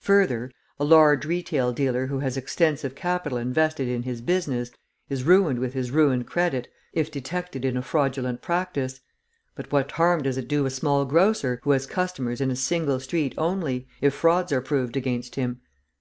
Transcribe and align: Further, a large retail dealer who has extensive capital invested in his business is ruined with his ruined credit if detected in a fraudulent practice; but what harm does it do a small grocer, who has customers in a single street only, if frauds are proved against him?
Further, 0.00 0.50
a 0.80 0.84
large 0.84 1.24
retail 1.24 1.72
dealer 1.72 2.08
who 2.08 2.18
has 2.18 2.36
extensive 2.36 2.96
capital 2.96 3.38
invested 3.38 3.86
in 3.86 4.02
his 4.02 4.20
business 4.20 4.72
is 5.08 5.22
ruined 5.22 5.60
with 5.60 5.74
his 5.74 5.92
ruined 5.92 6.26
credit 6.26 6.66
if 6.92 7.08
detected 7.08 7.64
in 7.64 7.76
a 7.76 7.82
fraudulent 7.82 8.42
practice; 8.42 9.00
but 9.54 9.70
what 9.70 9.92
harm 9.92 10.22
does 10.24 10.36
it 10.36 10.48
do 10.48 10.66
a 10.66 10.70
small 10.70 11.04
grocer, 11.04 11.60
who 11.62 11.70
has 11.70 11.86
customers 11.86 12.40
in 12.40 12.50
a 12.50 12.56
single 12.56 12.98
street 12.98 13.32
only, 13.38 13.86
if 14.00 14.12
frauds 14.12 14.50
are 14.50 14.60
proved 14.60 14.96
against 14.96 15.36
him? 15.36 15.60